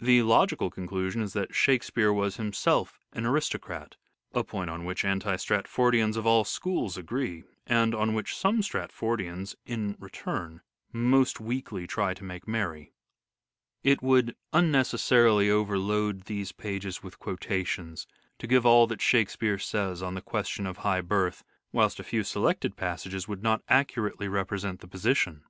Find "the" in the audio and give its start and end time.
0.00-0.22, 20.14-20.20, 24.80-24.88